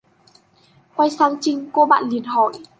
quay 0.95 1.09
sang 1.11 1.35
Trinh 1.41 1.69
cô 1.73 1.85
bạn 1.85 2.09
liền 2.09 2.23
hỏi 2.23 2.53